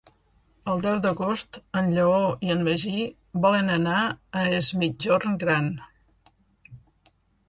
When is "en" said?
1.81-1.91, 2.53-2.63